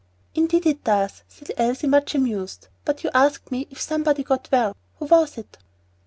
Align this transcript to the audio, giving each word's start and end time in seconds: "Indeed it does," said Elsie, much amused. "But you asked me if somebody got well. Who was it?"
"Indeed 0.33 0.65
it 0.65 0.83
does," 0.83 1.21
said 1.27 1.51
Elsie, 1.57 1.85
much 1.85 2.15
amused. 2.15 2.69
"But 2.85 3.03
you 3.03 3.11
asked 3.13 3.51
me 3.51 3.67
if 3.69 3.79
somebody 3.79 4.23
got 4.23 4.49
well. 4.51 4.75
Who 4.97 5.05
was 5.05 5.37
it?" 5.37 5.59